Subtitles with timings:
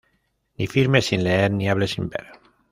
[0.57, 2.27] Ni firmes sin leer, ni hables sin ver